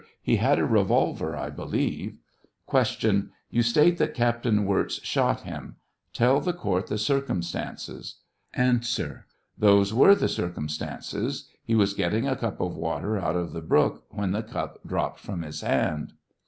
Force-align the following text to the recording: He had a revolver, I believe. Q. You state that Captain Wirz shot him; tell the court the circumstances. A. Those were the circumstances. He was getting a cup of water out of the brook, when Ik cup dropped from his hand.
He 0.23 0.37
had 0.37 0.57
a 0.57 0.65
revolver, 0.65 1.35
I 1.37 1.51
believe. 1.51 2.17
Q. 2.67 3.29
You 3.51 3.61
state 3.61 3.99
that 3.99 4.15
Captain 4.15 4.65
Wirz 4.65 4.95
shot 5.03 5.41
him; 5.41 5.75
tell 6.11 6.41
the 6.41 6.53
court 6.53 6.87
the 6.87 6.97
circumstances. 6.97 8.15
A. 8.57 8.79
Those 9.59 9.93
were 9.93 10.15
the 10.15 10.27
circumstances. 10.27 11.49
He 11.63 11.75
was 11.75 11.93
getting 11.93 12.27
a 12.27 12.35
cup 12.35 12.59
of 12.59 12.75
water 12.75 13.19
out 13.19 13.35
of 13.35 13.53
the 13.53 13.61
brook, 13.61 14.05
when 14.09 14.33
Ik 14.33 14.47
cup 14.49 14.79
dropped 14.87 15.19
from 15.19 15.43
his 15.43 15.61
hand. 15.61 16.13